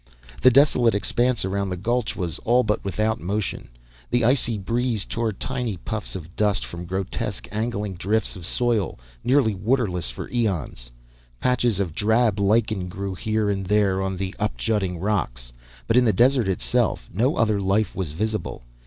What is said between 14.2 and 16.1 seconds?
up jutting rocks, but in